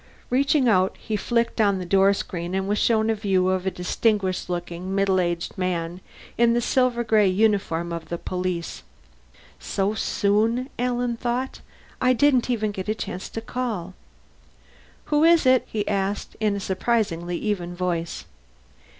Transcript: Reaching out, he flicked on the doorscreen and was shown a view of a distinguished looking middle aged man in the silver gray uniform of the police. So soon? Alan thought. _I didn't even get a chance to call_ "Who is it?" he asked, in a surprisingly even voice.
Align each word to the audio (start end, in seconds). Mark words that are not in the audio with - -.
Reaching 0.31 0.67
out, 0.67 0.95
he 0.97 1.15
flicked 1.15 1.61
on 1.61 1.77
the 1.77 1.85
doorscreen 1.85 2.55
and 2.55 2.67
was 2.67 2.79
shown 2.79 3.11
a 3.11 3.13
view 3.13 3.49
of 3.49 3.67
a 3.67 3.69
distinguished 3.69 4.49
looking 4.49 4.95
middle 4.95 5.19
aged 5.21 5.55
man 5.59 6.01
in 6.39 6.55
the 6.55 6.59
silver 6.59 7.03
gray 7.03 7.27
uniform 7.27 7.93
of 7.93 8.09
the 8.09 8.17
police. 8.17 8.81
So 9.59 9.93
soon? 9.93 10.71
Alan 10.79 11.17
thought. 11.17 11.61
_I 12.01 12.17
didn't 12.17 12.49
even 12.49 12.71
get 12.71 12.89
a 12.89 12.95
chance 12.95 13.29
to 13.29 13.41
call_ 13.41 13.89
"Who 15.13 15.23
is 15.23 15.45
it?" 15.45 15.67
he 15.67 15.87
asked, 15.87 16.35
in 16.39 16.55
a 16.55 16.59
surprisingly 16.59 17.37
even 17.37 17.75
voice. 17.75 18.25